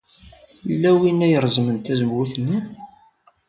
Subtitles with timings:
[0.69, 2.57] Yella win ay ireẓmen tazewwut-nni.